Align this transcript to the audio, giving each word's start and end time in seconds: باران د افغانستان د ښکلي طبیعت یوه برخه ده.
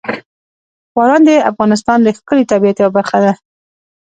باران 0.95 1.21
د 1.25 1.29
افغانستان 1.51 1.97
د 2.03 2.07
ښکلي 2.17 2.43
طبیعت 2.51 2.77
یوه 2.79 2.95
برخه 2.97 3.17
ده. 3.23 3.33